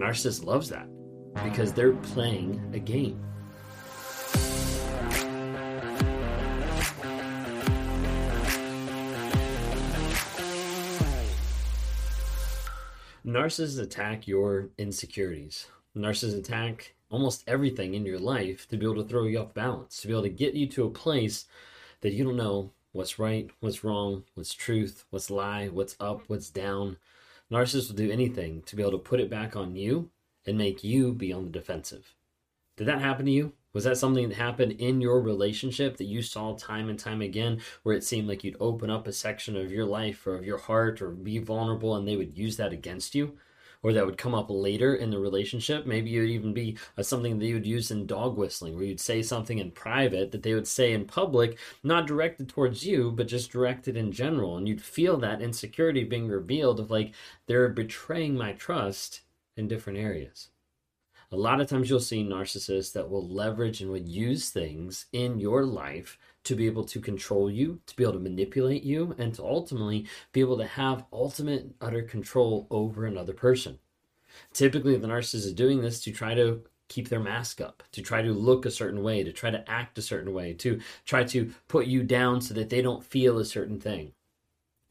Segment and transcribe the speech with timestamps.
[0.00, 0.88] Narcissist loves that
[1.44, 3.22] because they're playing a game.
[13.26, 15.66] Narcissists attack your insecurities.
[15.94, 20.00] Narcissists attack almost everything in your life to be able to throw you off balance,
[20.00, 21.44] to be able to get you to a place
[22.00, 26.48] that you don't know what's right, what's wrong, what's truth, what's lie, what's up, what's
[26.48, 26.96] down.
[27.52, 30.08] Narcissists will do anything to be able to put it back on you
[30.46, 32.14] and make you be on the defensive.
[32.78, 33.52] Did that happen to you?
[33.74, 37.60] Was that something that happened in your relationship that you saw time and time again
[37.82, 40.56] where it seemed like you'd open up a section of your life or of your
[40.56, 43.36] heart or be vulnerable and they would use that against you?
[43.84, 45.86] Or that would come up later in the relationship.
[45.86, 49.00] Maybe it would even be something that you would use in dog whistling, where you'd
[49.00, 53.26] say something in private that they would say in public, not directed towards you, but
[53.26, 54.56] just directed in general.
[54.56, 57.12] And you'd feel that insecurity being revealed of like,
[57.46, 59.22] they're betraying my trust
[59.56, 60.50] in different areas.
[61.32, 65.40] A lot of times you'll see narcissists that will leverage and would use things in
[65.40, 69.34] your life to be able to control you, to be able to manipulate you, and
[69.34, 73.78] to ultimately be able to have ultimate utter control over another person.
[74.52, 78.22] Typically, the narcissist is doing this to try to keep their mask up, to try
[78.22, 81.52] to look a certain way, to try to act a certain way, to try to
[81.68, 84.12] put you down so that they don't feel a certain thing.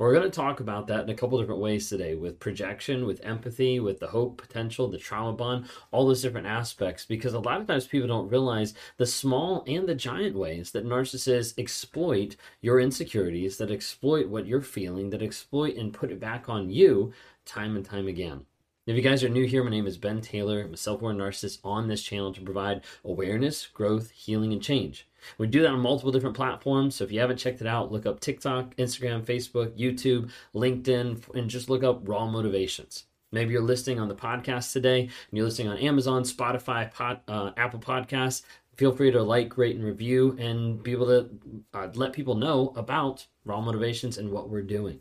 [0.01, 3.23] We're going to talk about that in a couple different ways today with projection, with
[3.23, 7.05] empathy, with the hope potential, the trauma bond, all those different aspects.
[7.05, 10.87] Because a lot of times people don't realize the small and the giant ways that
[10.87, 16.49] narcissists exploit your insecurities, that exploit what you're feeling, that exploit and put it back
[16.49, 17.13] on you
[17.45, 18.47] time and time again.
[18.87, 20.61] If you guys are new here, my name is Ben Taylor.
[20.61, 25.07] I'm a self aware narcissist on this channel to provide awareness, growth, healing, and change.
[25.37, 26.95] We do that on multiple different platforms.
[26.95, 31.49] So if you haven't checked it out, look up TikTok, Instagram, Facebook, YouTube, LinkedIn, and
[31.49, 33.05] just look up Raw Motivations.
[33.31, 36.91] Maybe you're listening on the podcast today and you're listening on Amazon, Spotify,
[37.27, 38.43] uh, Apple Podcasts.
[38.75, 41.29] Feel free to like, rate, and review and be able to
[41.73, 44.99] uh, let people know about Raw Motivations and what we're doing.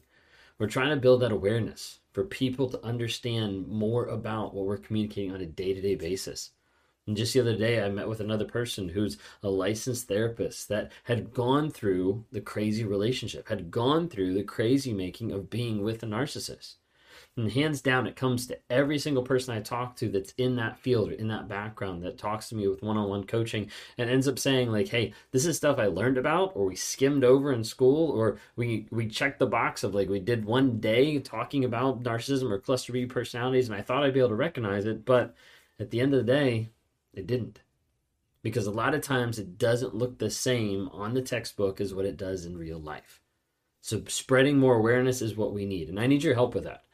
[0.59, 5.33] We're trying to build that awareness for people to understand more about what we're communicating
[5.33, 6.50] on a day to day basis.
[7.10, 10.93] And just the other day, I met with another person who's a licensed therapist that
[11.03, 16.04] had gone through the crazy relationship, had gone through the crazy making of being with
[16.04, 16.76] a narcissist.
[17.37, 20.78] And hands down, it comes to every single person I talk to that's in that
[20.78, 24.09] field or in that background that talks to me with one on one coaching and
[24.09, 27.53] ends up saying, like, hey, this is stuff I learned about or we skimmed over
[27.53, 31.65] in school or we, we checked the box of like we did one day talking
[31.65, 35.04] about narcissism or cluster B personalities and I thought I'd be able to recognize it.
[35.04, 35.34] But
[35.81, 36.69] at the end of the day,
[37.15, 37.60] it didn't.
[38.43, 42.06] Because a lot of times it doesn't look the same on the textbook as what
[42.06, 43.21] it does in real life.
[43.82, 45.88] So spreading more awareness is what we need.
[45.88, 46.84] And I need your help with that.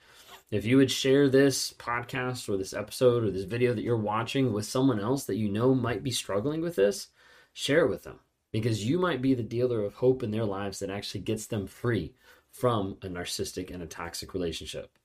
[0.50, 4.53] If you would share this podcast or this episode or this video that you're watching
[4.53, 7.09] with someone else that you know might be struggling with this,
[7.53, 8.21] share it with them
[8.53, 11.66] because you might be the dealer of hope in their lives that actually gets them
[11.66, 12.15] free
[12.48, 14.98] from a narcissistic and a toxic relationship.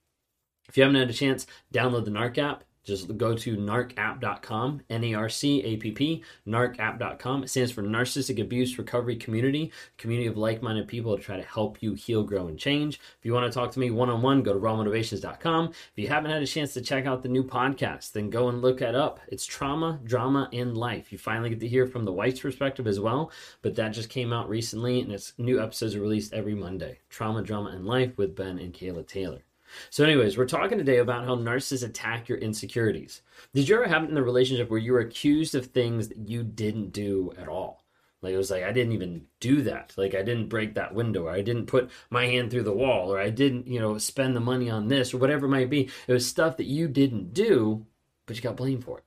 [0.70, 2.64] If you haven't had a chance, download the NARC app.
[2.84, 7.44] Just go to narcapp.com, N A R C A P P, narcapp.com.
[7.44, 11.44] It stands for Narcissistic Abuse Recovery Community, community of like minded people to try to
[11.44, 13.00] help you heal, grow, and change.
[13.20, 15.68] If you want to talk to me one on one, go to rawmotivations.com.
[15.70, 18.62] If you haven't had a chance to check out the new podcast, then go and
[18.62, 19.20] look it up.
[19.28, 21.12] It's Trauma, Drama, and Life.
[21.12, 23.32] You finally get to hear from the White's perspective as well,
[23.62, 27.00] but that just came out recently, and its new episodes are released every Monday.
[27.10, 29.44] Trauma, Drama, and Life with Ben and Kayla Taylor.
[29.90, 33.22] So, anyways, we're talking today about how narcissists attack your insecurities.
[33.54, 36.30] Did you ever have it in a relationship where you were accused of things that
[36.30, 37.84] you didn't do at all?
[38.22, 39.94] Like it was like I didn't even do that.
[39.98, 43.12] Like I didn't break that window, or I didn't put my hand through the wall,
[43.12, 45.90] or I didn't, you know, spend the money on this, or whatever it might be.
[46.08, 47.86] It was stuff that you didn't do,
[48.26, 49.04] but you got blamed for it.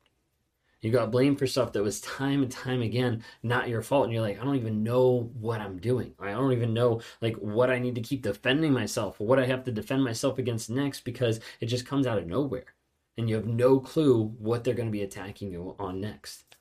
[0.85, 4.05] You got blamed for stuff that was time and time again not your fault.
[4.05, 6.13] And you're like, I don't even know what I'm doing.
[6.21, 9.65] I don't even know like what I need to keep defending myself what I have
[9.65, 12.75] to defend myself against next because it just comes out of nowhere.
[13.17, 16.55] And you have no clue what they're going to be attacking you on next.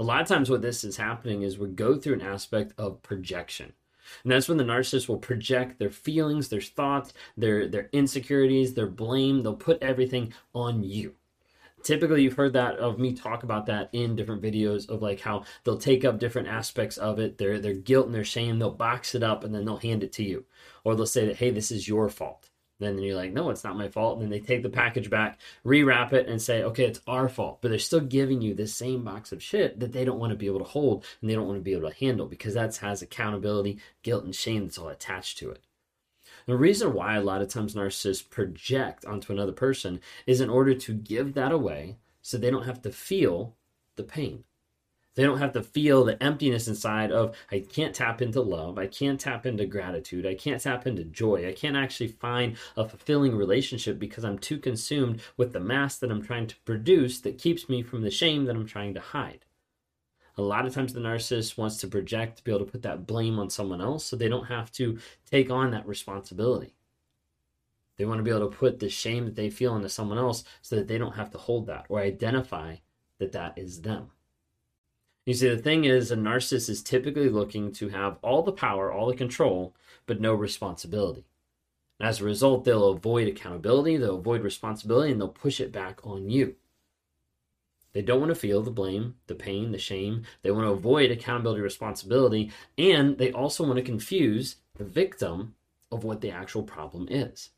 [0.00, 3.02] A lot of times, what this is happening is we go through an aspect of
[3.02, 3.74] projection.
[4.24, 8.86] And that's when the narcissist will project their feelings, their thoughts, their, their insecurities, their
[8.86, 9.42] blame.
[9.42, 11.14] They'll put everything on you
[11.88, 15.42] typically you've heard that of me talk about that in different videos of like how
[15.64, 19.14] they'll take up different aspects of it their their guilt and their shame they'll box
[19.14, 20.44] it up and then they'll hand it to you.
[20.84, 22.50] Or they'll say that hey this is your fault.
[22.78, 24.18] Then you're like no it's not my fault.
[24.18, 27.62] And then they take the package back rewrap it and say okay it's our fault.
[27.62, 30.36] But they're still giving you this same box of shit that they don't want to
[30.36, 32.76] be able to hold and they don't want to be able to handle because that
[32.76, 35.62] has accountability guilt and shame that's all attached to it
[36.48, 40.72] The reason why a lot of times narcissists project onto another person is in order
[40.72, 43.54] to give that away so they don't have to feel
[43.96, 44.44] the pain.
[45.14, 48.78] They don't have to feel the emptiness inside of, I can't tap into love.
[48.78, 50.24] I can't tap into gratitude.
[50.24, 51.46] I can't tap into joy.
[51.46, 56.10] I can't actually find a fulfilling relationship because I'm too consumed with the mask that
[56.10, 59.44] I'm trying to produce that keeps me from the shame that I'm trying to hide.
[60.38, 63.08] A lot of times the narcissist wants to project to be able to put that
[63.08, 64.98] blame on someone else so they don't have to
[65.28, 66.74] take on that responsibility.
[67.96, 70.44] They want to be able to put the shame that they feel onto someone else
[70.62, 72.76] so that they don't have to hold that or identify
[73.18, 74.12] that that is them.
[75.26, 78.92] You see, the thing is, a narcissist is typically looking to have all the power,
[78.92, 79.74] all the control,
[80.06, 81.26] but no responsibility.
[81.98, 85.98] And as a result, they'll avoid accountability, they'll avoid responsibility, and they'll push it back
[86.06, 86.54] on you.
[87.92, 90.24] They don't want to feel the blame, the pain, the shame.
[90.42, 95.54] They want to avoid accountability, responsibility, and they also want to confuse the victim
[95.90, 97.50] of what the actual problem is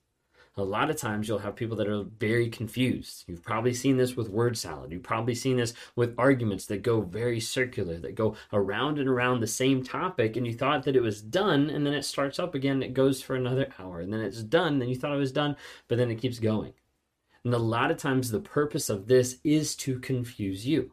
[0.56, 3.24] a lot of times you'll have people that are very confused.
[3.26, 4.92] You've probably seen this with word salad.
[4.92, 9.40] You've probably seen this with arguments that go very circular, that go around and around
[9.40, 12.54] the same topic, and you thought that it was done, and then it starts up
[12.54, 15.32] again, it goes for another hour, and then it's done, then you thought it was
[15.32, 15.56] done,
[15.88, 16.72] but then it keeps going.
[17.44, 20.92] And a lot of times the purpose of this is to confuse you,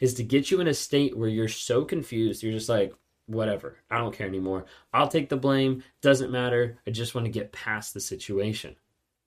[0.00, 2.92] is to get you in a state where you're so confused, you're just like,
[3.26, 4.64] whatever, I don't care anymore.
[4.92, 6.78] I'll take the blame, doesn't matter.
[6.86, 8.76] I just want to get past the situation.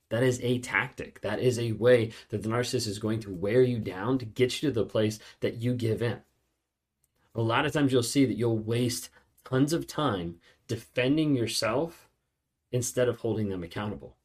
[0.10, 1.22] That is a tactic.
[1.22, 4.62] That is a way that the narcissist is going to wear you down to get
[4.62, 6.20] you to the place that you give in.
[7.34, 9.10] A lot of times you'll see that you'll waste
[9.46, 10.36] tons of time
[10.68, 12.10] defending yourself
[12.72, 14.18] instead of holding them accountable.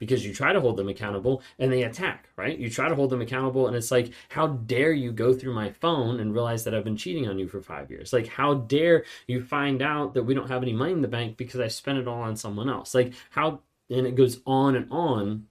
[0.00, 2.58] Because you try to hold them accountable and they attack, right?
[2.58, 5.70] You try to hold them accountable and it's like, how dare you go through my
[5.70, 8.12] phone and realize that I've been cheating on you for five years?
[8.12, 11.36] Like, how dare you find out that we don't have any money in the bank
[11.36, 12.94] because I spent it all on someone else?
[12.94, 13.60] Like, how
[13.90, 15.46] and it goes on and on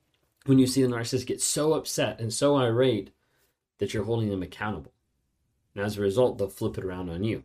[0.46, 3.12] when you see the narcissist get so upset and so irate
[3.78, 4.94] that you're holding them accountable.
[5.76, 7.44] And as a result, they'll flip it around on you,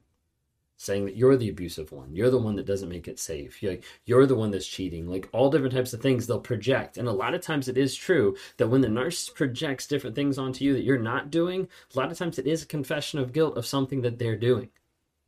[0.76, 2.14] saying that you're the abusive one.
[2.14, 3.62] You're the one that doesn't make it safe.
[3.62, 5.08] You're, like, you're the one that's cheating.
[5.08, 6.96] Like all different types of things they'll project.
[6.96, 10.38] And a lot of times it is true that when the narcissist projects different things
[10.38, 13.32] onto you that you're not doing, a lot of times it is a confession of
[13.32, 14.68] guilt of something that they're doing.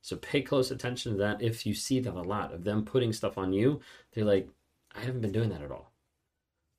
[0.02, 3.12] So pay close attention to that if you see that a lot of them putting
[3.12, 3.80] stuff on you.
[4.12, 4.48] They're like,
[4.94, 5.92] I haven't been doing that at all.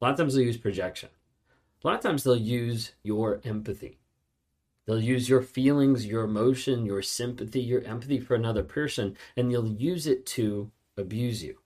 [0.01, 1.09] A lot of times they'll use projection.
[1.83, 3.99] A lot of times they'll use your empathy.
[4.87, 9.67] They'll use your feelings, your emotion, your sympathy, your empathy for another person, and they'll
[9.67, 11.59] use it to abuse you.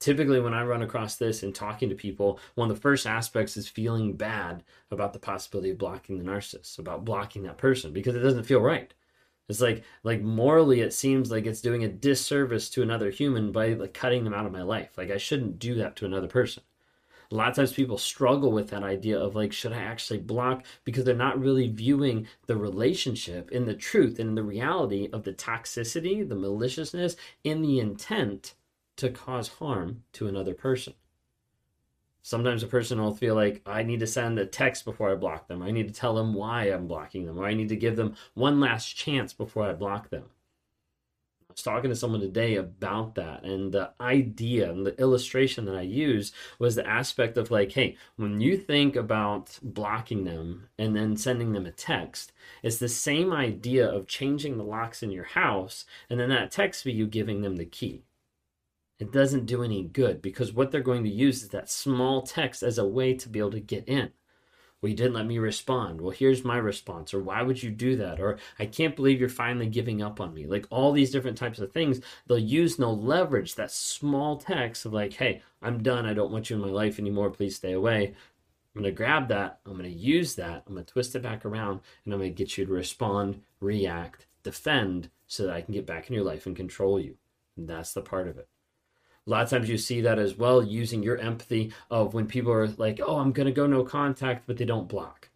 [0.00, 3.56] Typically, when I run across this and talking to people, one of the first aspects
[3.56, 8.16] is feeling bad about the possibility of blocking the narcissist, about blocking that person, because
[8.16, 8.92] it doesn't feel right.
[9.48, 13.74] It's like like morally it seems like it's doing a disservice to another human by
[13.74, 14.96] like cutting them out of my life.
[14.96, 16.62] Like I shouldn't do that to another person.
[17.32, 20.66] A lot of times people struggle with that idea of like, should I actually block?
[20.84, 25.22] Because they're not really viewing the relationship in the truth and in the reality of
[25.22, 28.52] the toxicity, the maliciousness, and the intent
[28.96, 30.92] to cause harm to another person.
[32.20, 35.48] Sometimes a person will feel like I need to send a text before I block
[35.48, 35.62] them.
[35.62, 38.14] I need to tell them why I'm blocking them, or I need to give them
[38.34, 40.24] one last chance before I block them.
[41.52, 45.76] I was talking to someone today about that, and the idea and the illustration that
[45.76, 50.96] I used was the aspect of like, hey, when you think about blocking them and
[50.96, 52.32] then sending them a text,
[52.62, 56.86] it's the same idea of changing the locks in your house, and then that text
[56.86, 58.04] be you giving them the key
[58.98, 62.62] it doesn't do any good because what they're going to use is that small text
[62.62, 64.12] as a way to be able to get in.
[64.82, 66.00] Well, you didn't let me respond.
[66.00, 67.14] Well, here's my response.
[67.14, 68.20] Or why would you do that?
[68.20, 70.44] Or I can't believe you're finally giving up on me.
[70.46, 74.92] Like all these different types of things, they'll use no leverage that small text of
[74.92, 76.04] like, hey, I'm done.
[76.04, 77.30] I don't want you in my life anymore.
[77.30, 78.08] Please stay away.
[78.74, 79.60] I'm going to grab that.
[79.66, 80.64] I'm going to use that.
[80.66, 83.40] I'm going to twist it back around and I'm going to get you to respond,
[83.60, 87.16] react, defend so that I can get back in your life and control you.
[87.56, 88.48] And that's the part of it.
[89.26, 92.50] A lot of times you see that as well, using your empathy of when people
[92.50, 95.30] are like, oh, I'm going to go no contact, but they don't block,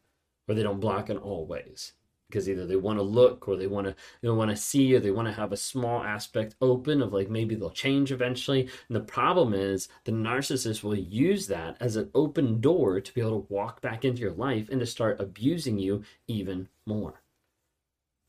[0.48, 1.92] or they don't block in all ways.
[2.28, 4.98] Because either they want to look or they want to they want to see or
[4.98, 8.62] they want to have a small aspect open of like maybe they'll change eventually.
[8.88, 13.20] And the problem is the narcissist will use that as an open door to be
[13.20, 17.22] able to walk back into your life and to start abusing you even more.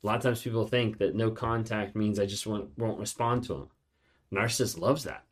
[0.04, 3.46] A lot of times people think that no contact means I just won't, won't respond
[3.46, 3.70] to them.
[4.32, 5.27] Narcissist loves that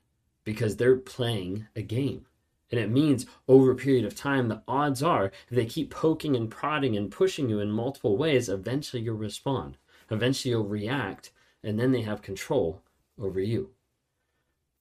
[0.45, 2.25] because they're playing a game.
[2.71, 6.35] And it means over a period of time, the odds are if they keep poking
[6.35, 9.77] and prodding and pushing you in multiple ways, eventually you'll respond.
[10.09, 11.31] Eventually you'll react,
[11.63, 12.81] and then they have control
[13.19, 13.71] over you.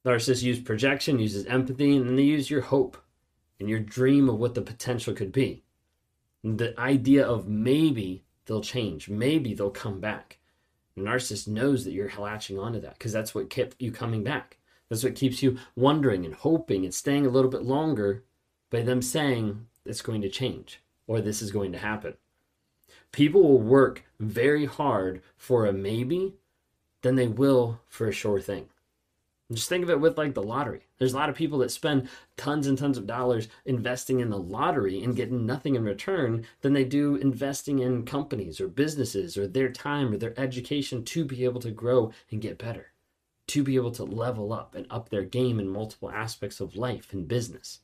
[0.07, 2.97] Narcissists use projection, uses empathy, and then they use your hope
[3.59, 5.63] and your dream of what the potential could be.
[6.43, 10.39] The idea of maybe they'll change, maybe they'll come back.
[10.95, 14.59] The narcissist knows that you're latching onto that because that's what kept you coming back.
[14.89, 18.23] That's what keeps you wondering and hoping and staying a little bit longer
[18.71, 22.15] by them saying it's going to change or this is going to happen.
[23.13, 26.35] People will work very hard for a maybe
[27.03, 28.69] than they will for a sure thing.
[29.53, 30.87] Just think of it with like the lottery.
[30.99, 34.39] There's a lot of people that spend tons and tons of dollars investing in the
[34.39, 39.47] lottery and getting nothing in return than they do investing in companies or businesses or
[39.47, 42.87] their time or their education to be able to grow and get better,
[43.49, 47.13] to be able to level up and up their game in multiple aspects of life
[47.13, 47.81] and business.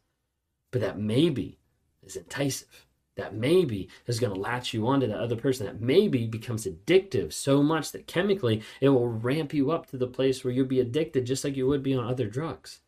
[0.71, 1.59] But that maybe
[2.02, 2.69] is enticing.
[3.17, 5.67] That maybe is going to latch you onto that other person.
[5.67, 10.07] That maybe becomes addictive so much that chemically it will ramp you up to the
[10.07, 12.81] place where you'll be addicted just like you would be on other drugs.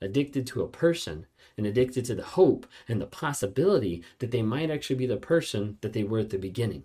[0.00, 4.70] Addicted to a person and addicted to the hope and the possibility that they might
[4.70, 6.84] actually be the person that they were at the beginning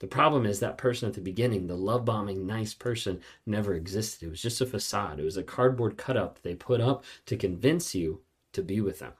[0.00, 4.26] the problem is that person at the beginning, the love bombing, nice person, never existed.
[4.26, 5.18] It was just a facade.
[5.18, 8.20] It was a cardboard cutout that they put up to convince you
[8.52, 9.12] to be with them.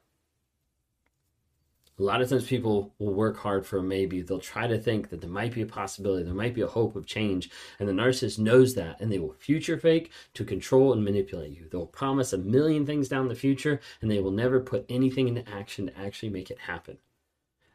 [1.98, 4.22] A lot of times people will work hard for a maybe.
[4.22, 6.94] They'll try to think that there might be a possibility, there might be a hope
[6.94, 7.50] of change.
[7.80, 11.66] And the narcissist knows that, and they will future fake to control and manipulate you.
[11.68, 15.48] They'll promise a million things down the future, and they will never put anything into
[15.50, 16.98] action to actually make it happen.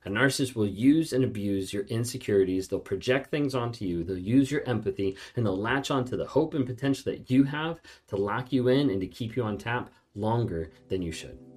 [0.05, 2.67] A narcissist will use and abuse your insecurities.
[2.67, 4.03] They'll project things onto you.
[4.03, 7.79] They'll use your empathy and they'll latch onto the hope and potential that you have
[8.07, 11.52] to lock you in and to keep you on tap longer than you should.